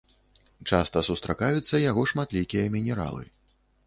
[0.69, 3.23] Часта сустракаюцца яго шматлікія мінералы.